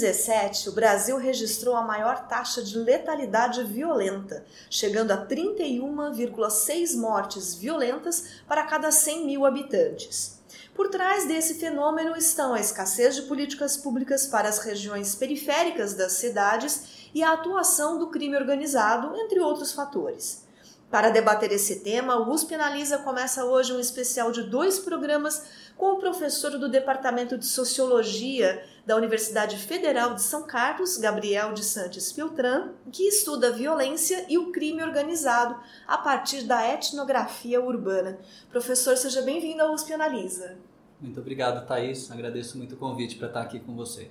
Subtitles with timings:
[0.00, 8.40] 2017, o Brasil registrou a maior taxa de letalidade violenta, chegando a 31,6 mortes violentas
[8.48, 10.40] para cada 100 mil habitantes.
[10.74, 16.12] Por trás desse fenômeno estão a escassez de políticas públicas para as regiões periféricas das
[16.12, 20.48] cidades e a atuação do crime organizado, entre outros fatores.
[20.90, 25.44] Para debater esse tema, o USP Analisa começa hoje um especial de dois programas
[25.80, 31.64] com o professor do Departamento de Sociologia da Universidade Federal de São Carlos, Gabriel de
[31.64, 38.18] Santos Filtran, que estuda a violência e o crime organizado a partir da etnografia urbana.
[38.50, 40.58] Professor, seja bem-vindo ao USP Analisa.
[41.00, 42.10] Muito obrigado, Thaís.
[42.10, 44.10] Agradeço muito o convite para estar aqui com vocês.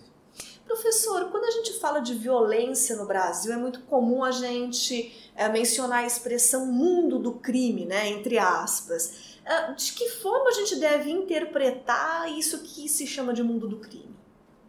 [0.65, 5.47] Professor, quando a gente fala de violência no Brasil, é muito comum a gente é,
[5.49, 9.28] mencionar a expressão mundo do crime, né, entre aspas.
[9.45, 13.77] É, de que forma a gente deve interpretar isso que se chama de mundo do
[13.77, 14.15] crime?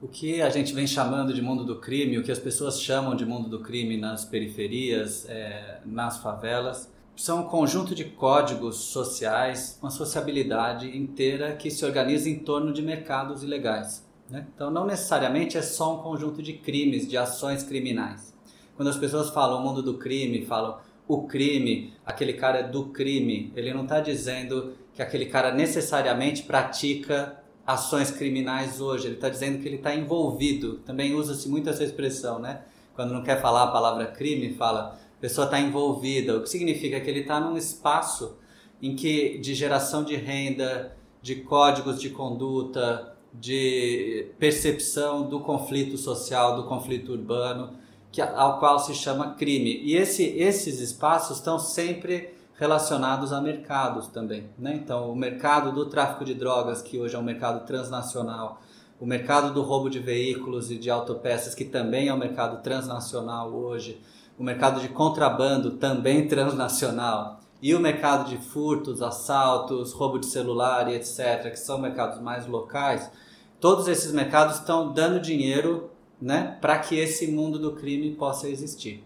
[0.03, 3.15] O que a gente vem chamando de mundo do crime, o que as pessoas chamam
[3.15, 9.79] de mundo do crime nas periferias, é, nas favelas, são um conjunto de códigos sociais,
[9.83, 14.09] uma sociabilidade inteira que se organiza em torno de mercados ilegais.
[14.31, 14.47] Né?
[14.55, 18.33] Então, não necessariamente é só um conjunto de crimes, de ações criminais.
[18.75, 20.79] Quando as pessoas falam mundo do crime, falam
[21.13, 26.45] o crime, aquele cara é do crime, ele não está dizendo que aquele cara necessariamente
[26.45, 30.79] pratica ações criminais hoje, ele está dizendo que ele está envolvido.
[30.87, 32.63] Também usa-se muito essa expressão, né?
[32.95, 37.11] Quando não quer falar a palavra crime, fala pessoa está envolvida, o que significa que
[37.11, 38.39] ele está num espaço
[38.81, 46.57] em que de geração de renda, de códigos de conduta, de percepção do conflito social,
[46.57, 47.75] do conflito urbano,
[48.13, 49.81] que, ao qual se chama crime.
[49.83, 54.51] E esse, esses espaços estão sempre relacionados a mercados também.
[54.59, 54.75] Né?
[54.75, 58.61] Então, o mercado do tráfico de drogas, que hoje é um mercado transnacional,
[59.01, 63.51] o mercado do roubo de veículos e de autopeças, que também é um mercado transnacional
[63.51, 63.99] hoje,
[64.39, 70.91] o mercado de contrabando, também transnacional, e o mercado de furtos, assaltos, roubo de celular
[70.91, 73.11] e etc., que são mercados mais locais,
[73.59, 75.90] todos esses mercados estão dando dinheiro
[76.21, 79.03] né, para que esse mundo do crime possa existir.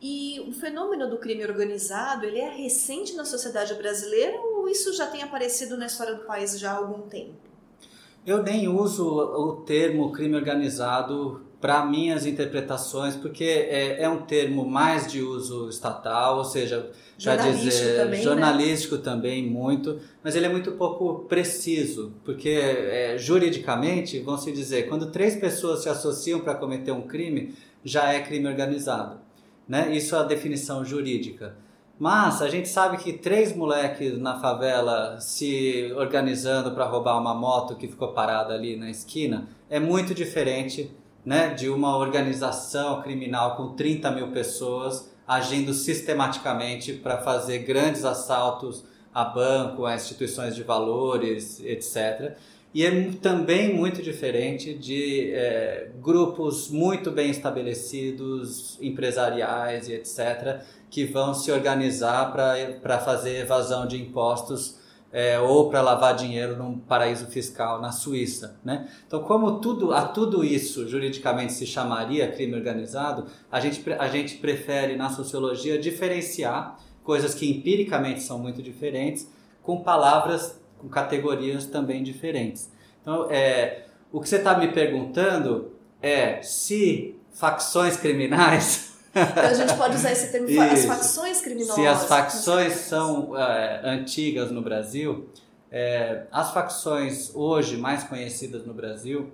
[0.00, 5.06] E o fenômeno do crime organizado, ele é recente na sociedade brasileira ou isso já
[5.06, 7.53] tem aparecido na história do país já há algum tempo?
[8.26, 14.68] Eu nem uso o termo crime organizado para minhas interpretações, porque é, é, um termo
[14.68, 18.22] mais de uso estatal, ou seja, já dizer também, né?
[18.22, 19.00] jornalístico né?
[19.02, 25.10] também muito, mas ele é muito pouco preciso, porque é, juridicamente vão se dizer quando
[25.10, 29.18] três pessoas se associam para cometer um crime já é crime organizado,
[29.66, 29.94] né?
[29.96, 31.56] Isso é a definição jurídica.
[31.98, 37.76] Mas a gente sabe que três moleques na favela se organizando para roubar uma moto
[37.76, 40.90] que ficou parada ali na esquina é muito diferente
[41.24, 48.84] né, de uma organização criminal com 30 mil pessoas agindo sistematicamente para fazer grandes assaltos
[49.14, 52.36] a banco, a instituições de valores, etc.
[52.74, 61.04] E é também muito diferente de é, grupos muito bem estabelecidos, empresariais e etc., que
[61.04, 64.82] vão se organizar para fazer evasão de impostos
[65.12, 68.58] é, ou para lavar dinheiro num paraíso fiscal na Suíça.
[68.64, 68.88] Né?
[69.06, 74.38] Então, como tudo, a tudo isso juridicamente se chamaria crime organizado, a gente, a gente
[74.38, 79.32] prefere na sociologia diferenciar coisas que empiricamente são muito diferentes
[79.62, 82.70] com palavras, com categorias também diferentes.
[83.00, 85.72] Então, é, o que você está me perguntando
[86.02, 90.60] é se facções criminais então a gente pode usar esse termo, Isso.
[90.60, 91.76] as facções criminosas.
[91.76, 95.28] Se as facções são é, antigas no Brasil,
[95.70, 99.32] é, as facções hoje mais conhecidas no Brasil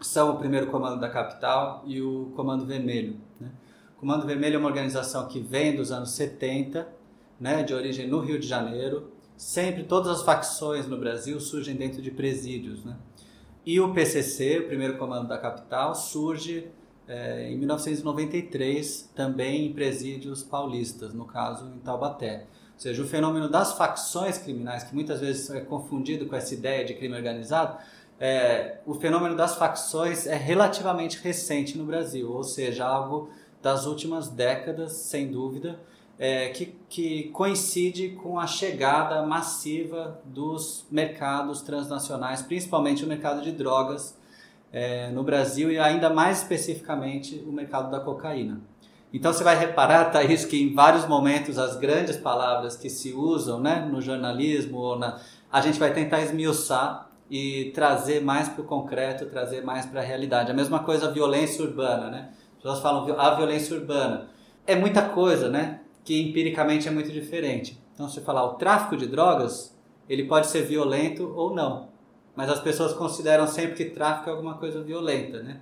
[0.00, 3.16] são o primeiro Comando da Capital e o Comando Vermelho.
[3.40, 3.48] Né?
[3.96, 6.88] O Comando Vermelho é uma organização que vem dos anos 70,
[7.38, 9.12] né, de origem no Rio de Janeiro.
[9.36, 12.84] Sempre todas as facções no Brasil surgem dentro de presídios.
[12.84, 12.96] Né?
[13.64, 16.68] E o PCC, o primeiro Comando da Capital, surge
[17.08, 22.46] é, em 1993, também em presídios paulistas, no caso em Taubaté.
[22.74, 26.84] Ou seja, o fenômeno das facções criminais, que muitas vezes é confundido com essa ideia
[26.84, 27.78] de crime organizado,
[28.18, 33.30] é, o fenômeno das facções é relativamente recente no Brasil, ou seja, algo
[33.62, 35.78] das últimas décadas, sem dúvida.
[36.18, 43.52] É, que, que coincide com a chegada massiva dos mercados transnacionais, principalmente o mercado de
[43.52, 44.16] drogas
[44.72, 48.60] é, no Brasil e ainda mais especificamente o mercado da cocaína.
[49.12, 53.60] Então você vai reparar, Thaís, que em vários momentos as grandes palavras que se usam
[53.60, 55.20] né, no jornalismo, ou na,
[55.50, 60.04] a gente vai tentar esmiuçar e trazer mais para o concreto, trazer mais para a
[60.04, 60.50] realidade.
[60.50, 62.30] A mesma coisa a violência urbana, né?
[62.56, 64.28] As pessoas falam a violência urbana.
[64.66, 65.80] É muita coisa, né?
[66.06, 67.78] Que empiricamente é muito diferente.
[67.92, 69.76] Então, se falar o tráfico de drogas,
[70.08, 71.88] ele pode ser violento ou não,
[72.36, 75.58] mas as pessoas consideram sempre que tráfico é alguma coisa violenta, né?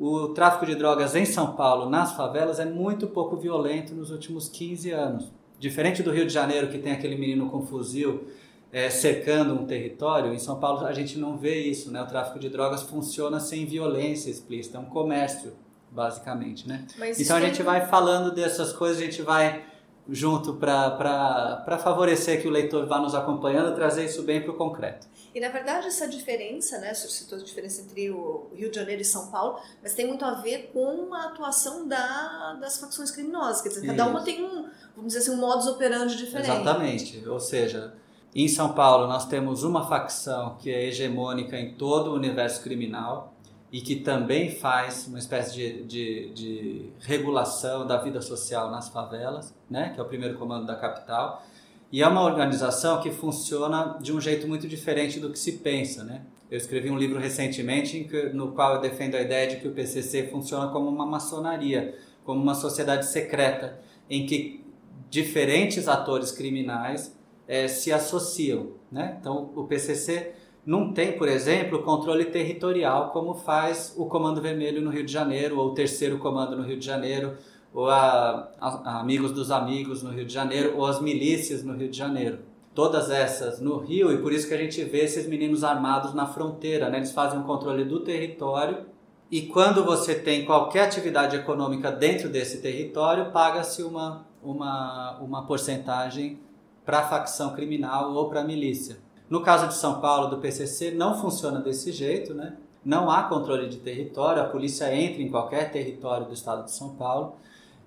[0.00, 4.48] O tráfico de drogas em São Paulo, nas favelas, é muito pouco violento nos últimos
[4.48, 5.30] 15 anos.
[5.58, 8.24] Diferente do Rio de Janeiro, que tem aquele menino com fuzil
[8.72, 12.00] é, cercando um território, em São Paulo a gente não vê isso, né?
[12.00, 15.52] O tráfico de drogas funciona sem violência explícita, é um comércio
[15.92, 16.86] basicamente, né?
[16.98, 19.64] Mas então a gente vai falando dessas coisas, a gente vai
[20.08, 25.06] junto para favorecer que o leitor vá nos acompanhando, trazer isso bem para o concreto.
[25.34, 29.00] E na verdade essa diferença, né, você citou a diferença entre o Rio de Janeiro
[29.00, 33.62] e São Paulo, mas tem muito a ver com a atuação da, das facções criminosas,
[33.62, 36.50] quer dizer, cada uma tem um, vamos dizer assim, um modus operandi diferente.
[36.50, 37.94] Exatamente, ou seja,
[38.34, 43.31] em São Paulo nós temos uma facção que é hegemônica em todo o universo criminal,
[43.72, 49.54] e que também faz uma espécie de, de, de, regulação da vida social nas favelas,
[49.68, 51.42] né, que é o primeiro comando da capital.
[51.90, 56.04] E é uma organização que funciona de um jeito muito diferente do que se pensa.
[56.04, 56.22] Né?
[56.50, 60.28] Eu escrevi um livro recentemente no qual eu defendo a ideia de que o PCC
[60.28, 64.62] funciona como uma maçonaria, como uma sociedade secreta, em que
[65.08, 68.72] diferentes atores criminais é, se associam.
[68.90, 69.16] Né?
[69.18, 74.90] Então, o PCC não tem, por exemplo, controle territorial como faz o Comando Vermelho no
[74.90, 77.36] Rio de Janeiro, ou o Terceiro Comando no Rio de Janeiro,
[77.74, 81.88] ou a, a, Amigos dos Amigos no Rio de Janeiro, ou as milícias no Rio
[81.88, 82.38] de Janeiro.
[82.74, 86.26] Todas essas no Rio, e por isso que a gente vê esses meninos armados na
[86.26, 86.98] fronteira, né?
[86.98, 88.86] eles fazem um controle do território,
[89.30, 96.38] e quando você tem qualquer atividade econômica dentro desse território, paga-se uma, uma, uma porcentagem
[96.84, 98.98] para a facção criminal ou para a milícia.
[99.32, 102.54] No caso de São Paulo, do PCC, não funciona desse jeito, né?
[102.84, 106.96] Não há controle de território, a polícia entra em qualquer território do estado de São
[106.96, 107.36] Paulo.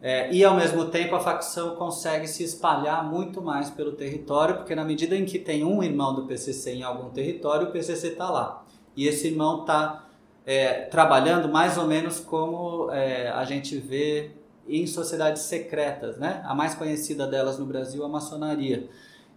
[0.02, 4.74] É, e ao mesmo tempo a facção consegue se espalhar muito mais pelo território, porque
[4.74, 8.28] na medida em que tem um irmão do PCC em algum território, o PCC está
[8.28, 8.66] lá.
[8.98, 10.08] E esse irmão está
[10.48, 14.32] é, trabalhando mais ou menos como é, a gente vê
[14.68, 16.42] em sociedades secretas, né?
[16.44, 18.90] A mais conhecida delas no Brasil é a maçonaria.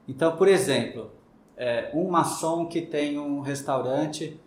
[0.09, 1.19] Então, por exemplo,
[1.59, 4.41] é, um maçom que tem um restaurante,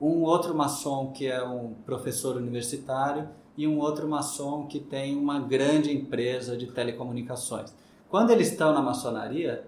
[0.00, 5.40] um outro maçom que é um professor universitário e um outro maçom que tem uma
[5.40, 7.74] grande empresa de telecomunicações.
[8.08, 9.66] Quando eles estão na maçonaria,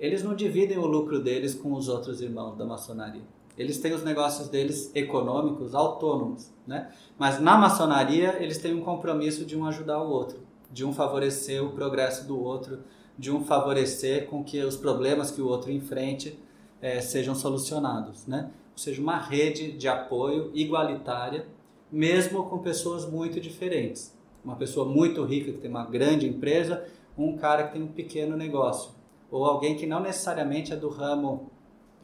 [0.00, 3.22] eles não dividem o lucro deles com os outros irmãos da maçonaria.
[3.56, 6.90] Eles têm os negócios deles econômicos autônomos, né?
[7.16, 10.40] Mas na maçonaria eles têm um compromisso de um ajudar o outro,
[10.70, 12.80] de um favorecer o progresso do outro,
[13.18, 16.38] de um favorecer com que os problemas que o outro enfrente
[16.80, 18.50] é, sejam solucionados, né?
[18.72, 21.46] Ou seja, uma rede de apoio igualitária,
[21.90, 24.14] mesmo com pessoas muito diferentes.
[24.44, 26.84] Uma pessoa muito rica que tem uma grande empresa,
[27.16, 28.92] um cara que tem um pequeno negócio,
[29.30, 31.50] ou alguém que não necessariamente é do ramo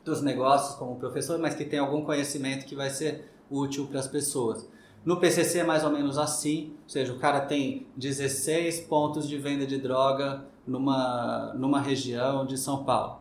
[0.04, 4.08] dos negócios como professor, mas que tem algum conhecimento que vai ser útil para as
[4.08, 4.66] pessoas.
[5.04, 9.36] No PCC é mais ou menos assim, ou seja, o cara tem 16 pontos de
[9.36, 13.20] venda de droga numa, numa região de São Paulo.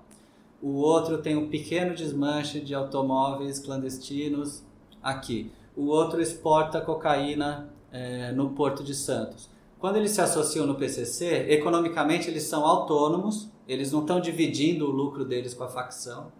[0.61, 4.63] O outro tem um pequeno desmanche de automóveis clandestinos
[5.01, 5.51] aqui.
[5.75, 9.49] O outro exporta cocaína é, no Porto de Santos.
[9.79, 14.91] Quando eles se associam no PCC, economicamente eles são autônomos, eles não estão dividindo o
[14.91, 16.31] lucro deles com a facção,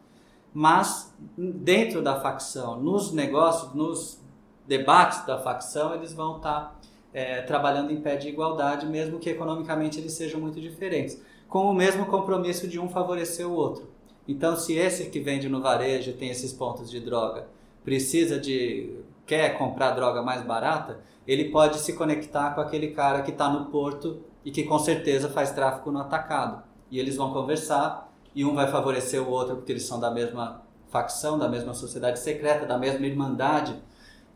[0.54, 4.22] mas dentro da facção, nos negócios, nos
[4.68, 6.76] debates da facção, eles vão estar tá
[7.14, 11.74] é, trabalhando em pé de igualdade, mesmo que economicamente eles sejam muito diferentes, com o
[11.74, 13.90] mesmo compromisso de um favorecer o outro.
[14.28, 17.48] Então, se esse que vende no varejo tem esses pontos de droga,
[17.84, 23.32] precisa de quer comprar droga mais barata, ele pode se conectar com aquele cara que
[23.32, 26.64] está no porto e que com certeza faz tráfico no atacado.
[26.90, 30.64] E eles vão conversar e um vai favorecer o outro porque eles são da mesma
[30.90, 33.76] facção, da mesma sociedade secreta, da mesma irmandade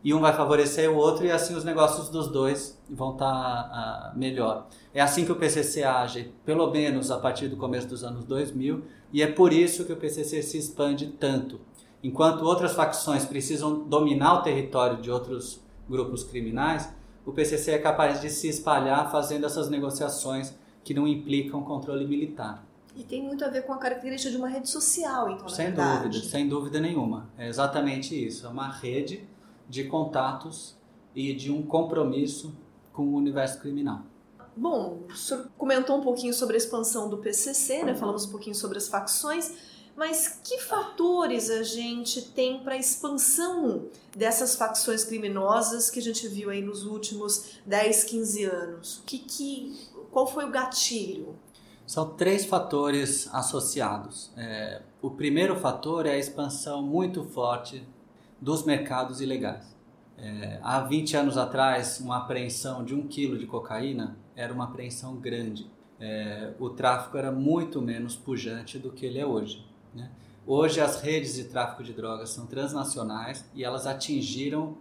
[0.06, 4.12] e um vai favorecer o outro e assim os negócios dos dois vão estar tá,
[4.14, 4.68] uh, melhor.
[4.94, 8.84] É assim que o PCC age, pelo menos a partir do começo dos anos 2000,
[9.12, 11.60] e é por isso que o PCC se expande tanto.
[12.04, 15.60] Enquanto outras facções precisam dominar o território de outros
[15.90, 16.88] grupos criminais,
[17.24, 22.64] o PCC é capaz de se espalhar fazendo essas negociações que não implicam controle militar.
[22.94, 26.04] E tem muito a ver com a característica de uma rede social, então, Sem verdade.
[26.10, 27.28] dúvida, sem dúvida nenhuma.
[27.36, 28.46] É exatamente isso.
[28.46, 29.26] É uma rede
[29.68, 30.76] de contatos
[31.14, 32.54] e de um compromisso
[32.92, 34.02] com o universo criminal.
[34.56, 37.94] Bom, o senhor comentou um pouquinho sobre a expansão do PCC, né?
[37.94, 39.52] Falamos um pouquinho sobre as facções,
[39.94, 46.26] mas que fatores a gente tem para a expansão dessas facções criminosas que a gente
[46.28, 49.02] viu aí nos últimos 10, 15 anos?
[49.04, 49.74] Que, que,
[50.10, 51.36] qual foi o gatilho?
[51.86, 54.30] São três fatores associados.
[54.36, 57.86] É, o primeiro fator é a expansão muito forte
[58.40, 59.76] dos mercados ilegais.
[60.18, 65.16] É, há 20 anos atrás, uma apreensão de um quilo de cocaína era uma apreensão
[65.16, 65.70] grande.
[66.00, 69.66] É, o tráfico era muito menos pujante do que ele é hoje.
[69.94, 70.10] Né?
[70.46, 74.76] Hoje, as redes de tráfico de drogas são transnacionais e elas atingiram,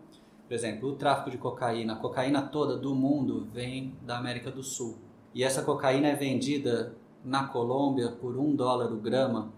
[0.47, 1.93] por exemplo, o tráfico de cocaína.
[1.93, 4.97] A cocaína toda do mundo vem da América do Sul.
[5.33, 9.51] E essa cocaína é vendida na Colômbia por um dólar o grama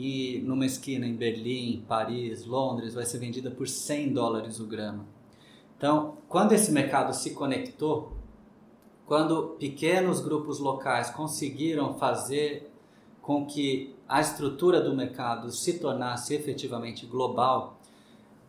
[0.00, 5.04] e numa esquina em Berlim, Paris, Londres vai ser vendida por 100 dólares o grama.
[5.76, 8.12] Então, quando esse mercado se conectou,
[9.04, 12.70] quando pequenos grupos locais conseguiram fazer
[13.20, 17.80] com que a estrutura do mercado se tornasse efetivamente global,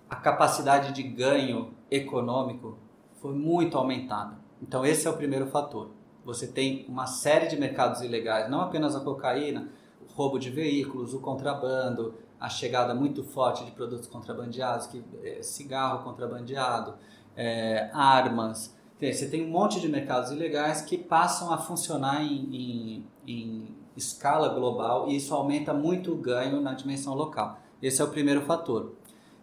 [0.08, 2.78] a capacidade de ganho econômico
[3.20, 4.38] foi muito aumentada.
[4.62, 5.90] Então, esse é o primeiro fator.
[6.24, 9.72] Você tem uma série de mercados ilegais, não apenas a cocaína,
[10.16, 16.04] roubo de veículos, o contrabando, a chegada muito forte de produtos contrabandeados, que é, cigarro
[16.04, 16.96] contrabandeado,
[17.36, 18.76] é, armas.
[19.00, 24.50] Você tem um monte de mercados ilegais que passam a funcionar em, em, em escala
[24.50, 27.60] global e isso aumenta muito o ganho na dimensão local.
[27.82, 28.94] Esse é o primeiro fator.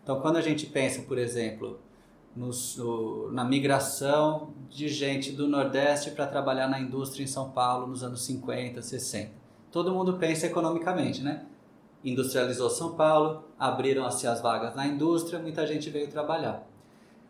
[0.02, 1.80] Então, quando a gente pensa, por exemplo,
[2.36, 8.04] no, na migração de gente do Nordeste para trabalhar na indústria em São Paulo nos
[8.04, 9.45] anos 50, 60.
[9.76, 11.42] Todo mundo pensa economicamente, né?
[12.02, 16.66] Industrializou São Paulo, abriram-se as vagas na indústria, muita gente veio trabalhar.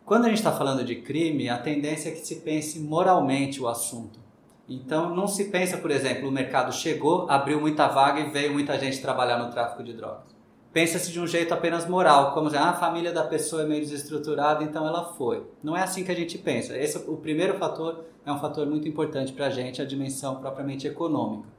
[0.05, 3.67] Quando a gente está falando de crime, a tendência é que se pense moralmente o
[3.67, 4.17] assunto.
[4.65, 8.79] Então, não se pensa, por exemplo, o mercado chegou, abriu muita vaga e veio muita
[8.79, 10.37] gente trabalhar no tráfico de drogas
[10.77, 13.81] pensa-se de um jeito apenas moral, como dizer, ah, a família da pessoa é meio
[13.81, 15.43] desestruturada, então ela foi.
[15.63, 16.77] Não é assim que a gente pensa.
[16.77, 20.85] Esse, o primeiro fator é um fator muito importante para a gente, a dimensão propriamente
[20.85, 21.56] econômica.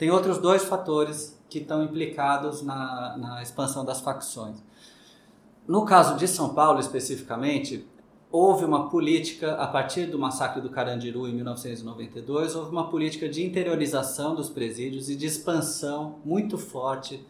[0.00, 4.56] Tem outros dois fatores que estão implicados na, na expansão das facções.
[5.68, 7.86] No caso de São Paulo, especificamente,
[8.32, 13.44] houve uma política, a partir do massacre do Carandiru em 1992, houve uma política de
[13.44, 17.22] interiorização dos presídios e de expansão muito forte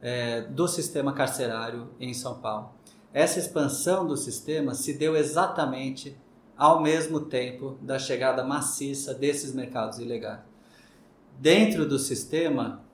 [0.00, 2.70] é, do sistema carcerário em São Paulo.
[3.12, 6.16] Essa expansão do sistema se deu exatamente
[6.56, 10.51] ao mesmo tempo da chegada maciça desses mercados ilegais.
[11.38, 12.84] Dentro do sistema,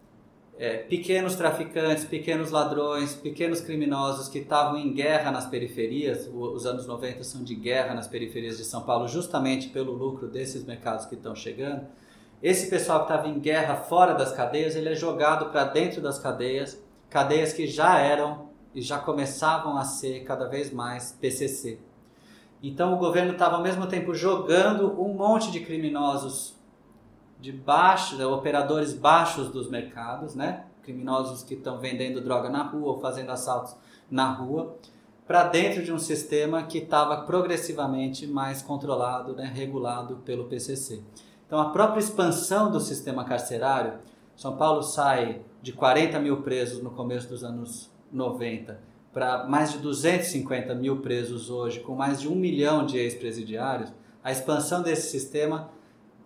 [0.59, 6.87] é, pequenos traficantes, pequenos ladrões, pequenos criminosos que estavam em guerra nas periferias, os anos
[6.87, 11.15] 90 são de guerra nas periferias de São Paulo, justamente pelo lucro desses mercados que
[11.15, 11.87] estão chegando.
[12.43, 16.19] Esse pessoal que estava em guerra fora das cadeias, ele é jogado para dentro das
[16.19, 16.79] cadeias
[17.09, 21.79] cadeias que já eram e já começavam a ser cada vez mais PCC.
[22.63, 26.58] Então o governo estava ao mesmo tempo jogando um monte de criminosos
[27.41, 30.65] de baixo, né, operadores baixos dos mercados, né?
[30.83, 33.77] criminosos que estão vendendo droga na rua ou fazendo assaltos
[34.11, 34.75] na rua,
[35.27, 41.03] para dentro de um sistema que estava progressivamente mais controlado, né, regulado pelo PCC.
[41.47, 43.99] Então a própria expansão do sistema carcerário,
[44.35, 49.79] São Paulo sai de 40 mil presos no começo dos anos 90 para mais de
[49.79, 53.93] 250 mil presos hoje, com mais de um milhão de ex-presidiários,
[54.23, 55.71] a expansão desse sistema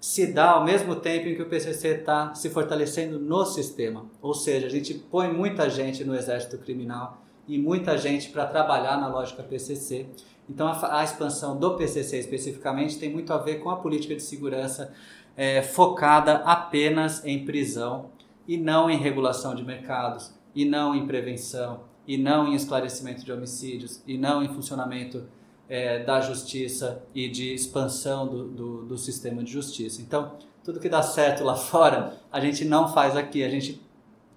[0.03, 4.05] se dá ao mesmo tempo em que o PCC está se fortalecendo no sistema.
[4.21, 9.01] Ou seja, a gente põe muita gente no exército criminal e muita gente para trabalhar
[9.01, 10.09] na lógica PCC.
[10.51, 14.25] Então, a, a, expansão do PCC especificamente tem muito a ver com a política de
[14.25, 14.93] segurança
[15.37, 18.11] é, focada apenas em prisão
[18.49, 23.31] e não em regulação de mercados, e não em prevenção, e não em esclarecimento de
[23.31, 25.29] homicídios, e não em funcionamento
[25.73, 30.02] é, da justiça e de expansão do, do, do sistema de justiça.
[30.02, 33.81] Então, tudo que dá certo lá fora, a gente não faz aqui, a gente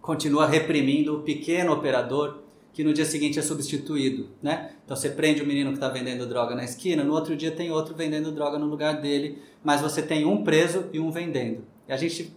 [0.01, 2.39] continua reprimindo o pequeno operador
[2.71, 4.71] que no dia seguinte é substituído, né?
[4.85, 7.69] Então você prende o menino que está vendendo droga na esquina, no outro dia tem
[7.69, 11.65] outro vendendo droga no lugar dele, mas você tem um preso e um vendendo.
[11.87, 12.33] E a gente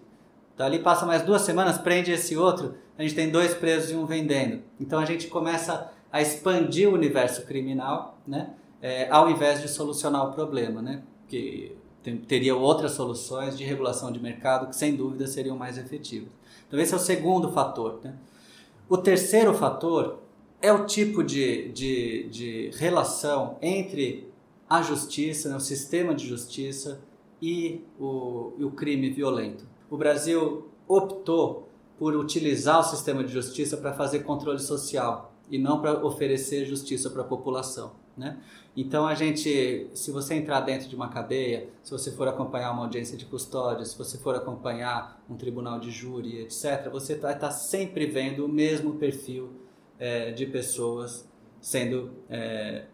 [0.55, 3.95] então ali passa mais duas semanas, prende esse outro, a gente tem dois presos e
[3.95, 4.63] um vendendo.
[4.81, 8.51] Então a gente começa a expandir o universo criminal, né?
[8.81, 11.03] É, ao invés de solucionar o problema, né?
[11.27, 11.77] Que
[12.27, 16.29] teria outras soluções de regulação de mercado que, sem dúvida, seriam mais efetivas.
[16.67, 18.01] Então, esse é o segundo fator.
[18.03, 18.15] Né?
[18.89, 20.21] O terceiro fator
[20.61, 24.29] é o tipo de, de, de relação entre
[24.69, 27.01] a justiça, né, o sistema de justiça
[27.41, 29.67] e o, e o crime violento.
[29.91, 31.69] O Brasil optou
[31.99, 37.11] por utilizar o sistema de justiça para fazer controle social e não para oferecer justiça
[37.11, 37.93] para a população.
[38.17, 38.37] Né?
[38.77, 42.83] Então a gente, se você entrar dentro de uma cadeia, se você for acompanhar uma
[42.83, 47.53] audiência de custódia, se você for acompanhar um tribunal de júri, etc., você vai estar
[47.53, 49.51] sempre vendo o mesmo perfil
[49.99, 51.29] é, de pessoas
[51.61, 52.87] sendo é,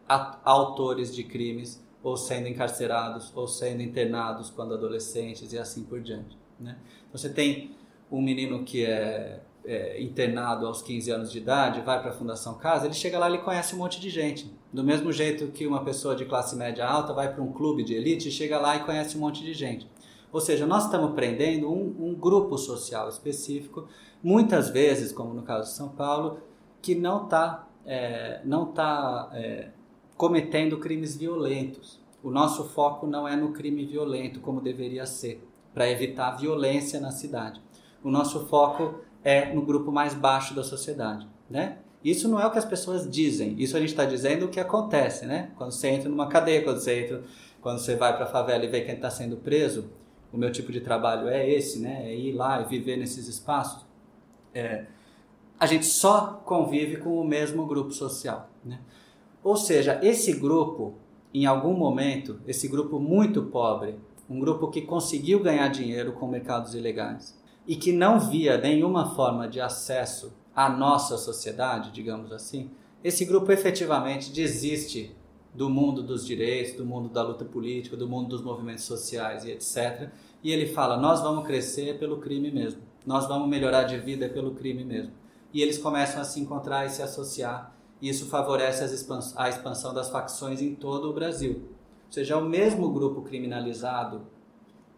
[0.44, 6.36] autores de crimes ou sendo encarcerados ou sendo internados quando adolescentes e assim por diante.
[6.60, 6.76] Né?
[7.12, 7.74] Você tem
[8.10, 12.54] um menino que é é, internado aos 15 anos de idade, vai para a Fundação
[12.54, 14.52] Casa, ele chega lá e conhece um monte de gente.
[14.72, 17.94] Do mesmo jeito que uma pessoa de classe média alta vai para um clube de
[17.94, 19.88] elite, chega lá e conhece um monte de gente.
[20.32, 23.86] Ou seja, nós estamos prendendo um, um grupo social específico,
[24.22, 26.38] muitas vezes, como no caso de São Paulo,
[26.82, 29.68] que não está é, não tá, é,
[30.16, 32.00] cometendo crimes violentos.
[32.22, 37.10] O nosso foco não é no crime violento, como deveria ser, para evitar violência na
[37.10, 37.60] cidade.
[38.02, 41.78] O nosso foco é no grupo mais baixo da sociedade, né?
[42.04, 44.60] Isso não é o que as pessoas dizem, isso a gente está dizendo o que
[44.60, 45.50] acontece, né?
[45.56, 47.22] Quando você entra numa cadeia, quando você entra,
[47.62, 49.88] quando você vai para a favela e vê quem está sendo preso,
[50.30, 52.02] o meu tipo de trabalho é esse, né?
[52.04, 53.86] É ir lá e viver nesses espaços.
[54.52, 54.84] É,
[55.58, 58.80] a gente só convive com o mesmo grupo social, né?
[59.42, 60.94] Ou seja, esse grupo,
[61.32, 66.74] em algum momento, esse grupo muito pobre, um grupo que conseguiu ganhar dinheiro com mercados
[66.74, 72.70] ilegais, e que não via nenhuma forma de acesso à nossa sociedade, digamos assim,
[73.02, 75.14] esse grupo efetivamente desiste
[75.54, 79.52] do mundo dos direitos, do mundo da luta política, do mundo dos movimentos sociais e
[79.52, 80.10] etc.
[80.42, 84.54] E ele fala: nós vamos crescer pelo crime mesmo, nós vamos melhorar de vida pelo
[84.54, 85.12] crime mesmo.
[85.52, 88.82] E eles começam a se encontrar e se associar, e isso favorece
[89.36, 91.62] a expansão das facções em todo o Brasil.
[92.06, 94.22] Ou seja, é o mesmo grupo criminalizado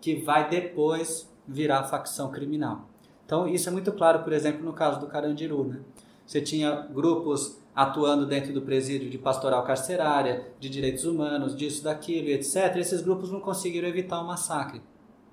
[0.00, 2.88] que vai depois virar facção criminal.
[3.24, 5.64] Então, isso é muito claro, por exemplo, no caso do Carandiru.
[5.64, 5.80] Né?
[6.26, 12.28] Você tinha grupos atuando dentro do presídio de pastoral carcerária, de direitos humanos, disso, daquilo,
[12.28, 12.76] etc.
[12.76, 14.80] Esses grupos não conseguiram evitar o um massacre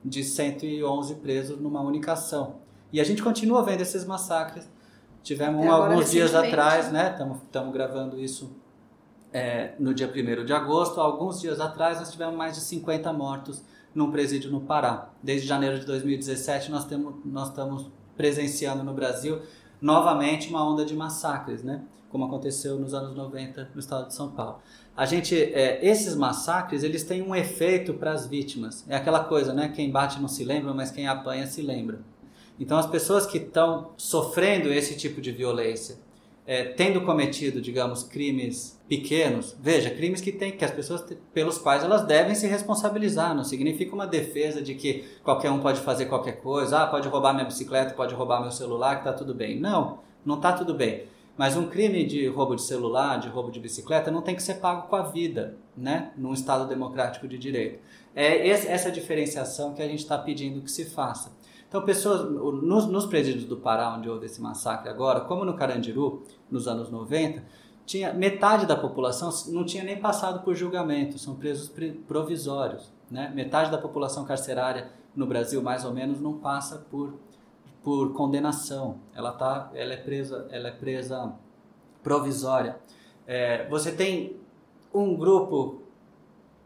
[0.03, 2.55] de 111 presos numa única ação.
[2.91, 4.69] E a gente continua vendo esses massacres.
[5.23, 7.11] Tivemos um, alguns dias atrás, né?
[7.11, 8.51] Estamos gravando isso
[9.31, 10.99] é, no dia 1 de agosto.
[10.99, 15.09] Alguns dias atrás nós tivemos mais de 50 mortos num presídio no Pará.
[15.21, 19.41] Desde janeiro de 2017 nós, temos, nós estamos presenciando no Brasil
[19.81, 21.83] novamente uma onda de massacres, né?
[22.13, 24.59] como aconteceu nos anos 90 no estado de São Paulo.
[24.95, 28.85] A gente, é, esses massacres, eles têm um efeito para as vítimas.
[28.87, 29.73] É aquela coisa, né?
[29.75, 32.01] Quem bate não se lembra, mas quem apanha se lembra.
[32.59, 35.97] Então, as pessoas que estão sofrendo esse tipo de violência,
[36.45, 41.03] é, tendo cometido, digamos, crimes pequenos, veja, crimes que tem que as pessoas
[41.33, 45.79] pelos quais elas devem se responsabilizar, não significa uma defesa de que qualquer um pode
[45.79, 49.33] fazer qualquer coisa, ah, pode roubar minha bicicleta, pode roubar meu celular, que tá tudo
[49.33, 49.59] bem.
[49.59, 51.05] Não, não tá tudo bem.
[51.35, 54.55] Mas um crime de roubo de celular, de roubo de bicicleta, não tem que ser
[54.55, 56.11] pago com a vida, né?
[56.15, 57.79] Num Estado democrático de direito.
[58.15, 61.32] É essa diferenciação que a gente está pedindo que se faça.
[61.73, 66.21] Então, pessoas nos, nos presídios do Pará, onde houve esse massacre agora, como no Carandiru,
[66.47, 67.43] nos anos 90,
[67.83, 71.73] tinha metade da população não tinha nem passado por julgamento, são presos
[72.07, 72.93] provisórios.
[73.09, 73.31] Né?
[73.33, 77.15] Metade da população carcerária no Brasil, mais ou menos, não passa por,
[77.83, 78.99] por condenação.
[79.15, 81.33] Ela, tá, ela, é presa, ela é presa
[82.03, 82.77] provisória.
[83.25, 84.37] É, você tem
[84.93, 85.81] um grupo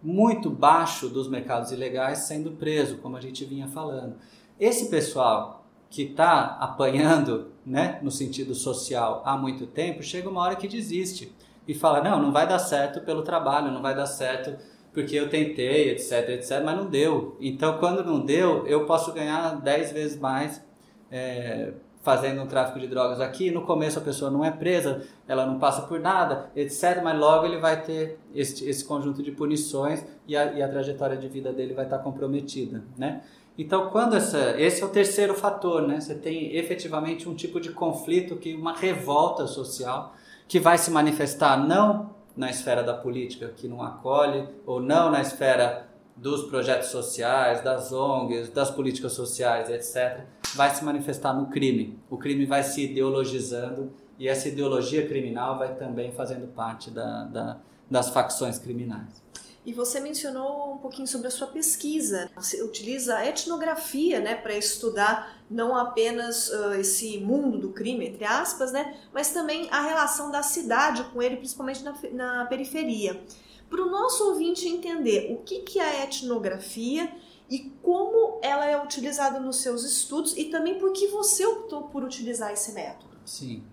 [0.03, 4.17] muito baixo dos mercados ilegais sendo preso, como a gente vinha falando.
[4.59, 10.55] Esse pessoal que está apanhando, né, no sentido social há muito tempo, chega uma hora
[10.55, 11.33] que desiste
[11.67, 14.57] e fala: não, não vai dar certo pelo trabalho, não vai dar certo
[14.93, 17.37] porque eu tentei, etc, etc, mas não deu.
[17.39, 20.65] Então, quando não deu, eu posso ganhar 10 vezes mais
[21.11, 23.51] é, fazendo um tráfico de drogas aqui.
[23.51, 27.45] No começo a pessoa não é presa, ela não passa por nada, etc, mas logo
[27.45, 31.53] ele vai ter esse, esse conjunto de punições e a, e a trajetória de vida
[31.53, 33.21] dele vai estar comprometida, né?
[33.57, 35.99] Então, quando essa, esse é o terceiro fator, né?
[35.99, 40.13] Você tem efetivamente um tipo de conflito, que uma revolta social
[40.47, 45.21] que vai se manifestar não na esfera da política, que não acolhe, ou não na
[45.21, 51.97] esfera dos projetos sociais, das ONGs, das políticas sociais, etc., vai se manifestar no crime.
[52.09, 57.57] O crime vai se ideologizando e essa ideologia criminal vai também fazendo parte da, da,
[57.89, 59.23] das facções criminais.
[59.67, 62.31] E você mencionou um pouquinho sobre a sua pesquisa.
[62.37, 68.23] Você utiliza a etnografia né, para estudar não apenas uh, esse mundo do crime, entre
[68.23, 73.21] aspas, né, mas também a relação da cidade com ele, principalmente na, na periferia.
[73.69, 77.13] Para o nosso ouvinte entender o que, que é a etnografia
[77.49, 82.05] e como ela é utilizada nos seus estudos e também por que você optou por
[82.05, 83.17] utilizar esse método.
[83.25, 83.65] Sim.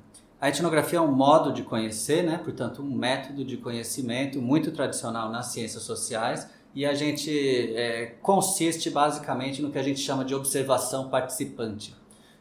[0.44, 2.36] A etnografia é um modo de conhecer, né?
[2.36, 8.90] portanto, um método de conhecimento muito tradicional nas ciências sociais e a gente é, consiste
[8.90, 11.92] basicamente no que a gente chama de observação participante.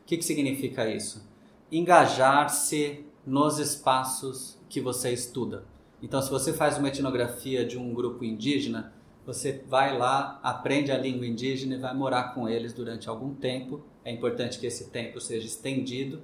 [0.02, 1.26] O que, que significa isso?
[1.72, 5.64] Engajar-se nos espaços que você estuda.
[6.02, 8.94] Então, se você faz uma etnografia de um grupo indígena,
[9.26, 13.82] você vai lá, aprende a língua indígena e vai morar com eles durante algum tempo.
[14.04, 16.22] É importante que esse tempo seja estendido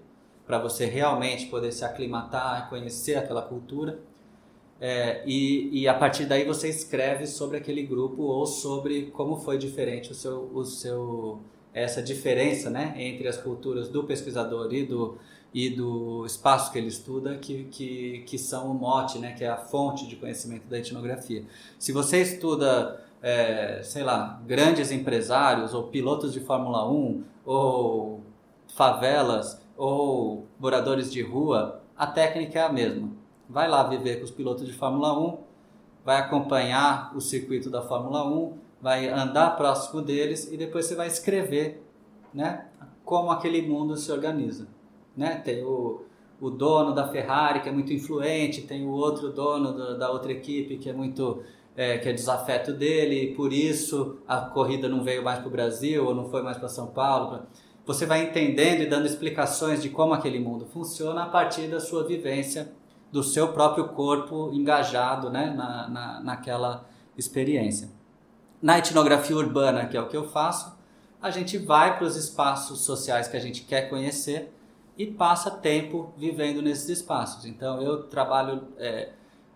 [0.50, 4.00] para você realmente poder se aclimatar, conhecer aquela cultura.
[4.82, 9.60] É, e, e, a partir daí você escreve sobre aquele grupo ou sobre como foi
[9.60, 11.40] diferente o seu, o seu
[11.72, 15.20] essa diferença né, entre as culturas do pesquisador e do,
[15.54, 19.50] e do espaço que ele estuda, que, que, que são o mote, né, que é
[19.50, 21.46] a fonte de conhecimento da etnografia.
[21.78, 28.24] Se você estuda, é, sei lá, grandes empresários, ou pilotos de Fórmula 1, ou
[28.74, 33.10] favelas, ou moradores de rua, a técnica é a mesma.
[33.50, 35.38] Vai lá viver com os pilotos de Fórmula 1,
[36.06, 41.08] vai acompanhar o circuito da Fórmula 1, vai andar próximo deles e depois você vai
[41.08, 41.84] escrever
[42.34, 42.68] né,
[43.04, 44.68] como aquele mundo se organiza
[45.20, 45.36] né?
[45.44, 46.02] Tem o,
[46.40, 50.32] o dono da Ferrari que é muito influente, tem o outro dono do, da outra
[50.32, 51.44] equipe que é muito
[51.76, 55.52] é, que é desafeto dele, e por isso a corrida não veio mais para o
[55.52, 57.44] Brasil ou não foi mais para São Paulo.
[57.90, 62.04] Você vai entendendo e dando explicações de como aquele mundo funciona a partir da sua
[62.04, 62.72] vivência,
[63.12, 67.90] do seu próprio corpo engajado né, na, na, naquela experiência.
[68.62, 70.78] Na etnografia urbana, que é o que eu faço,
[71.20, 74.54] a gente vai para os espaços sociais que a gente quer conhecer
[74.96, 77.44] e passa tempo vivendo nesses espaços.
[77.44, 79.14] Então, eu trabalho é,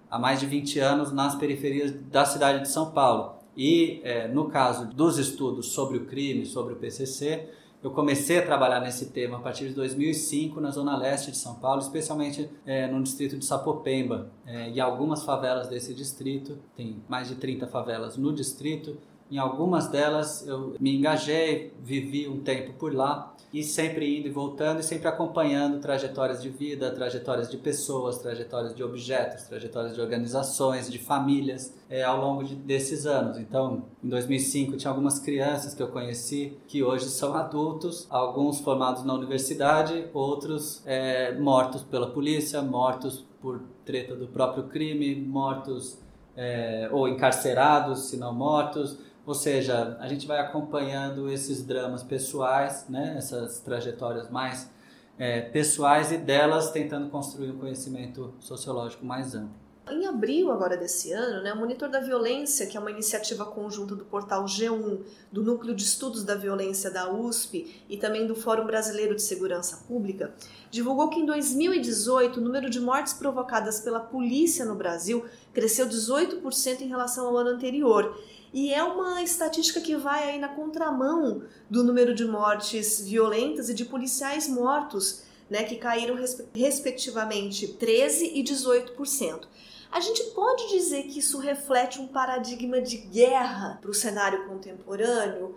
[0.10, 3.36] há mais de 20 anos nas periferias da cidade de São Paulo.
[3.56, 8.46] E, é, no caso dos estudos sobre o crime, sobre o PCC, eu comecei a
[8.46, 12.88] trabalhar nesse tema a partir de 2005 na zona leste de São Paulo, especialmente é,
[12.88, 16.58] no distrito de Sapopemba é, e algumas favelas desse distrito.
[16.78, 18.98] Tem mais de 30 favelas no distrito.
[19.34, 24.30] Em algumas delas eu me engajei, vivi um tempo por lá e sempre indo e
[24.30, 30.02] voltando e sempre acompanhando trajetórias de vida, trajetórias de pessoas, trajetórias de objetos, trajetórias de
[30.02, 33.40] organizações, de famílias é, ao longo de, desses anos.
[33.40, 39.04] Então, em 2005 tinha algumas crianças que eu conheci que hoje são adultos, alguns formados
[39.04, 45.98] na universidade, outros é, mortos pela polícia, mortos por treta do próprio crime, mortos
[46.38, 52.86] é, ou encarcerados, se não mortos ou seja, a gente vai acompanhando esses dramas pessoais,
[52.90, 54.70] né, essas trajetórias mais
[55.18, 59.64] é, pessoais e delas tentando construir um conhecimento sociológico mais amplo.
[59.92, 63.94] Em abril agora desse ano, né, o Monitor da Violência, que é uma iniciativa conjunta
[63.94, 68.66] do portal G1, do Núcleo de Estudos da Violência da USP e também do Fórum
[68.66, 70.34] Brasileiro de Segurança Pública,
[70.72, 76.80] divulgou que em 2018 o número de mortes provocadas pela polícia no Brasil cresceu 18%
[76.80, 78.18] em relação ao ano anterior
[78.54, 83.74] e é uma estatística que vai aí na contramão do número de mortes violentas e
[83.74, 86.16] de policiais mortos, né, que caíram
[86.54, 89.48] respectivamente 13 e 18%.
[89.92, 95.56] A gente pode dizer que isso reflete um paradigma de guerra para o cenário contemporâneo?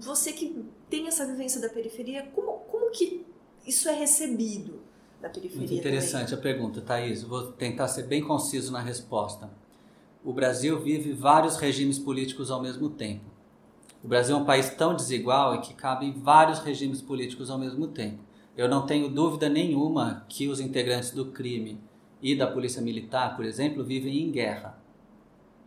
[0.00, 3.24] Você que tem essa vivência da periferia, como, como que
[3.66, 4.80] isso é recebido
[5.20, 5.66] na periferia?
[5.66, 6.38] Muito interessante também?
[6.38, 7.22] a pergunta, Thaís.
[7.22, 9.61] Vou tentar ser bem conciso na resposta
[10.24, 13.24] o Brasil vive vários regimes políticos ao mesmo tempo.
[14.02, 18.18] O Brasil é um país tão desigual que cabem vários regimes políticos ao mesmo tempo.
[18.56, 21.80] Eu não tenho dúvida nenhuma que os integrantes do crime
[22.20, 24.78] e da polícia militar, por exemplo, vivem em guerra.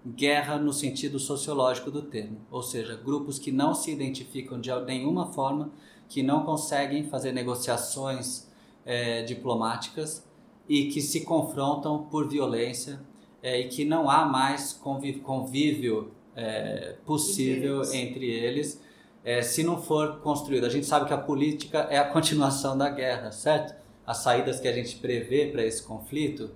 [0.05, 5.33] Guerra no sentido sociológico do termo, ou seja, grupos que não se identificam de nenhuma
[5.33, 5.71] forma,
[6.07, 8.47] que não conseguem fazer negociações
[8.85, 10.23] é, diplomáticas
[10.69, 13.01] e que se confrontam por violência
[13.45, 18.81] é, e que não há mais convívio, convívio é, possível entre eles
[19.23, 20.65] é, se não for construído.
[20.65, 23.75] A gente sabe que a política é a continuação da guerra, certo?
[24.05, 26.49] As saídas que a gente prevê para esse conflito,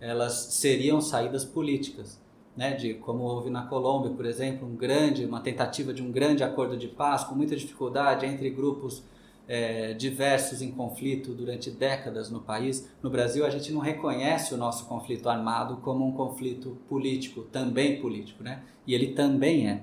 [0.00, 2.20] elas seriam saídas políticas.
[2.56, 6.42] Né, de como houve na Colômbia, por exemplo, um grande, uma tentativa de um grande
[6.42, 9.04] acordo de paz com muita dificuldade entre grupos
[9.52, 12.88] é, diversos em conflito durante décadas no país.
[13.02, 18.00] No Brasil, a gente não reconhece o nosso conflito armado como um conflito político, também
[18.00, 18.62] político, né?
[18.86, 19.82] E ele também é.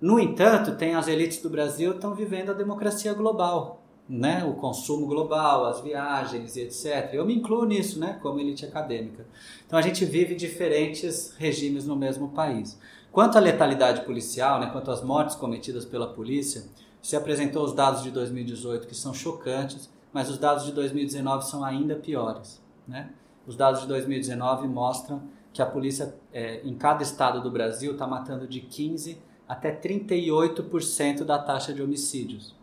[0.00, 4.42] No entanto, tem as elites do Brasil estão vivendo a democracia global, né?
[4.42, 7.10] O consumo global, as viagens e etc.
[7.12, 8.18] Eu me incluo nisso, né?
[8.22, 9.26] Como elite acadêmica.
[9.66, 12.78] Então a gente vive diferentes regimes no mesmo país.
[13.12, 14.70] Quanto à letalidade policial, né?
[14.72, 16.64] Quanto às mortes cometidas pela polícia,
[17.02, 21.64] se apresentou os dados de 2018 que são chocantes, mas os dados de 2019 são
[21.64, 22.62] ainda piores.
[22.86, 23.10] Né?
[23.46, 28.06] Os dados de 2019 mostram que a polícia, é, em cada estado do Brasil, está
[28.06, 32.54] matando de 15% até 38% da taxa de homicídios.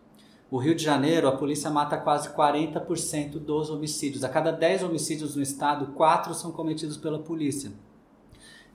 [0.49, 4.23] O Rio de Janeiro, a polícia mata quase 40% dos homicídios.
[4.23, 7.71] A cada 10 homicídios no estado, 4 são cometidos pela polícia.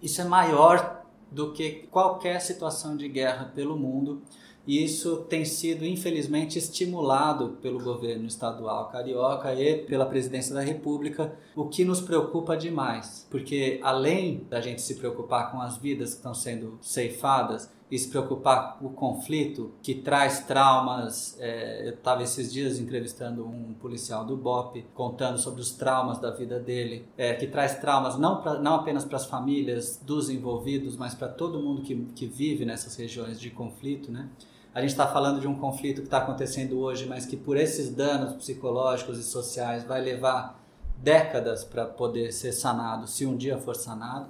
[0.00, 4.22] Isso é maior do que qualquer situação de guerra pelo mundo
[4.66, 11.36] e isso tem sido, infelizmente, estimulado pelo governo estadual carioca e pela presidência da República,
[11.54, 16.16] o que nos preocupa demais, porque além da gente se preocupar com as vidas que
[16.16, 21.36] estão sendo ceifadas e se preocupar com o conflito que traz traumas.
[21.38, 26.30] É, eu estava esses dias entrevistando um policial do BOP, contando sobre os traumas da
[26.30, 30.96] vida dele, é, que traz traumas não, pra, não apenas para as famílias dos envolvidos,
[30.96, 34.28] mas para todo mundo que, que vive nessas regiões de conflito, né?
[34.74, 37.94] A gente está falando de um conflito que está acontecendo hoje, mas que por esses
[37.94, 40.60] danos psicológicos e sociais vai levar
[40.96, 44.28] décadas para poder ser sanado, se um dia for sanado.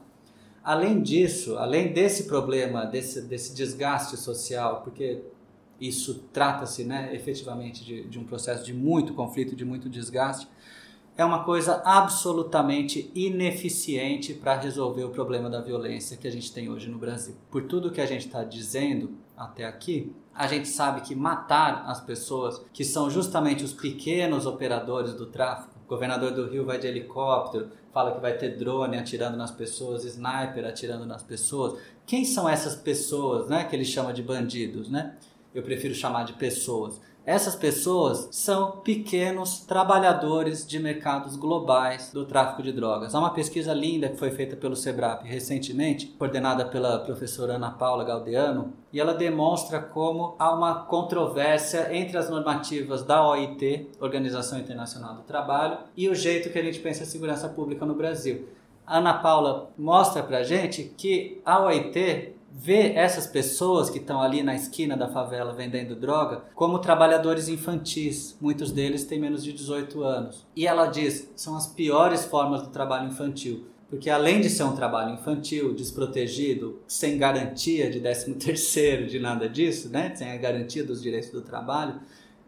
[0.63, 5.23] Além disso, além desse problema, desse, desse desgaste social, porque
[5.81, 10.47] isso trata-se né, efetivamente de, de um processo de muito conflito, de muito desgaste,
[11.17, 16.69] é uma coisa absolutamente ineficiente para resolver o problema da violência que a gente tem
[16.69, 17.35] hoje no Brasil.
[17.51, 22.01] Por tudo que a gente está dizendo até aqui, a gente sabe que matar as
[22.01, 26.87] pessoas, que são justamente os pequenos operadores do tráfico, o governador do Rio vai de
[26.87, 31.79] helicóptero, fala que vai ter drone atirando nas pessoas, sniper atirando nas pessoas.
[32.07, 35.15] Quem são essas pessoas, né, que ele chama de bandidos, né?
[35.55, 42.63] Eu prefiro chamar de pessoas essas pessoas são pequenos trabalhadores de mercados globais do tráfico
[42.63, 43.15] de drogas.
[43.15, 48.05] Há uma pesquisa linda que foi feita pelo SEBRAP recentemente, coordenada pela professora Ana Paula
[48.05, 55.15] Galdeano, e ela demonstra como há uma controvérsia entre as normativas da OIT, Organização Internacional
[55.15, 58.49] do Trabalho, e o jeito que a gente pensa a segurança pública no Brasil.
[58.87, 64.41] A Ana Paula mostra pra gente que a OIT vê essas pessoas que estão ali
[64.41, 68.39] na esquina da favela vendendo droga como trabalhadores infantis.
[68.41, 70.47] Muitos deles têm menos de 18 anos.
[70.55, 73.67] E ela diz: são as piores formas do trabalho infantil.
[73.91, 79.49] Porque além de ser um trabalho infantil, desprotegido, sem garantia de 13 terceiro, de nada
[79.49, 80.15] disso, né?
[80.15, 82.01] sem a garantia dos direitos do trabalho,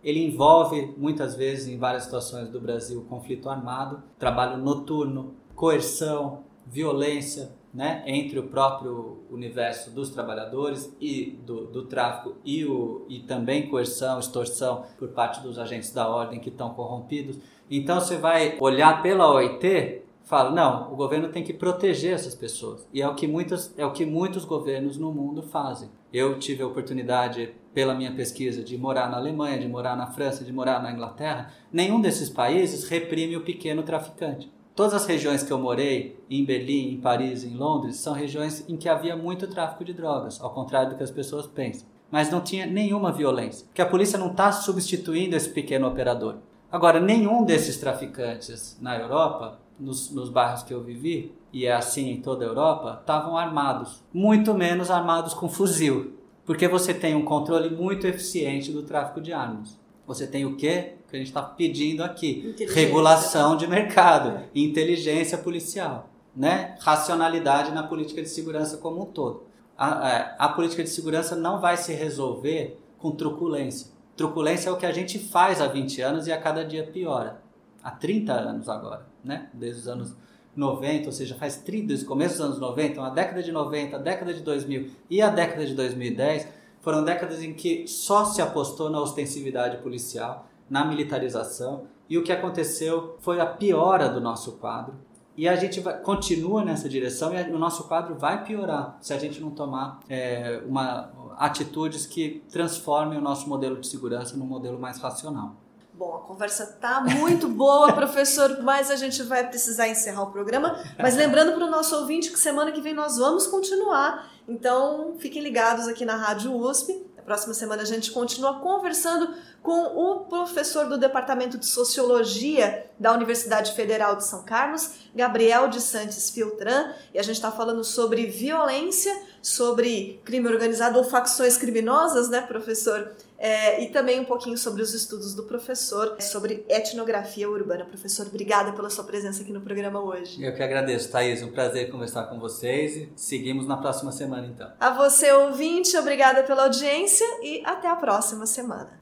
[0.03, 7.51] ele envolve muitas vezes em várias situações do Brasil conflito armado, trabalho noturno, coerção, violência,
[7.77, 13.69] né, entre o próprio universo dos trabalhadores e do, do tráfico e, o, e também
[13.69, 17.39] coerção, extorsão por parte dos agentes da ordem que estão corrompidos.
[17.71, 22.89] Então você vai olhar pela OIT, fala, não, o governo tem que proteger essas pessoas.
[22.95, 25.91] E é o que muitos, é o que muitos governos no mundo fazem.
[26.11, 30.47] Eu tive a oportunidade, pela minha pesquisa, de morar na Alemanha, de morar na França,
[30.47, 31.53] de morar na Inglaterra.
[31.71, 34.51] Nenhum desses países reprime o pequeno traficante.
[34.77, 38.77] Todas as regiões que eu morei, em Berlim, em Paris, em Londres, são regiões em
[38.77, 41.89] que havia muito tráfico de drogas, ao contrário do que as pessoas pensam.
[42.11, 46.37] Mas não tinha nenhuma violência, porque a polícia não está substituindo esse pequeno operador.
[46.71, 52.11] Agora, nenhum desses traficantes na Europa, nos, nos bairros que eu vivi, e é assim
[52.11, 57.25] em toda a Europa, estavam armados, muito menos armados com fuzil, porque você tem um
[57.25, 59.81] controle muito eficiente do tráfico de armas.
[60.07, 60.95] Você tem o quê?
[61.09, 64.49] Que a gente está pedindo aqui: regulação de mercado, é.
[64.55, 66.77] inteligência policial, né?
[66.81, 69.45] racionalidade na política de segurança como um todo.
[69.77, 73.88] A, a, é, a política de segurança não vai se resolver com truculência.
[74.16, 77.42] Truculência é o que a gente faz há 20 anos e a cada dia piora.
[77.83, 79.49] Há 30 anos agora, né?
[79.53, 80.16] Desde os anos
[80.57, 83.97] 90, ou seja, faz 30, desde o começo dos anos 90, a década de 90,
[83.97, 86.49] a década de 2000 e a década de 2010
[86.81, 92.33] foram décadas em que só se apostou na ostensividade policial, na militarização, e o que
[92.33, 94.94] aconteceu foi a piora do nosso quadro.
[95.37, 99.18] E a gente vai, continua nessa direção e o nosso quadro vai piorar se a
[99.18, 104.79] gente não tomar é, uma, atitudes que transformem o nosso modelo de segurança num modelo
[104.79, 105.55] mais racional.
[105.92, 110.79] Bom, a conversa tá muito boa, professor, mas a gente vai precisar encerrar o programa.
[110.98, 114.31] Mas lembrando para o nosso ouvinte que semana que vem nós vamos continuar.
[114.46, 117.02] Então, fiquem ligados aqui na Rádio USP.
[117.27, 123.73] Próxima semana a gente continua conversando com o professor do Departamento de Sociologia da Universidade
[123.73, 129.12] Federal de São Carlos, Gabriel de Santos Filtran, e a gente está falando sobre violência,
[129.43, 133.12] sobre crime organizado ou facções criminosas, né, professor?
[133.38, 137.85] É, e também um pouquinho sobre os estudos do professor, sobre etnografia urbana.
[137.85, 140.42] Professor, obrigada pela sua presença aqui no programa hoje.
[140.42, 141.42] Eu que agradeço, Thaís.
[141.42, 144.70] Um prazer conversar com vocês e seguimos na próxima semana, então.
[144.81, 148.99] A você, ouvinte, obrigada pela audiência e até a próxima semana.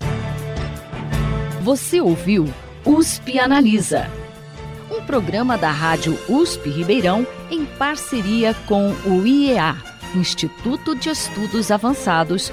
[1.63, 2.45] Você ouviu
[2.85, 4.07] USP Analisa,
[4.91, 9.75] um programa da Rádio USP Ribeirão em parceria com o IEA,
[10.15, 12.53] Instituto de Estudos Avançados